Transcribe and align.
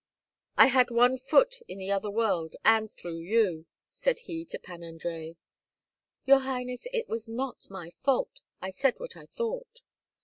"I 0.57 0.65
had 0.65 0.89
one 0.89 1.19
foot 1.19 1.61
in 1.67 1.77
the 1.77 1.91
other 1.91 2.09
world 2.09 2.55
and 2.65 2.89
through 2.91 3.19
you," 3.19 3.67
said 3.87 4.17
he 4.25 4.43
to 4.45 4.57
Pan 4.57 4.81
Andrei. 4.81 5.35
"Your 6.25 6.39
highness, 6.39 6.87
it 6.91 7.07
was 7.07 7.27
not 7.27 7.69
my 7.69 7.91
fault; 7.91 8.41
I 8.63 8.71
said 8.71 8.99
what 8.99 9.15
I 9.15 9.27
thought." 9.27 9.83